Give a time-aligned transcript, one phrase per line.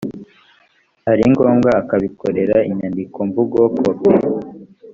[1.11, 4.11] ari ngombwa akabikorera inyandikomvugo kopi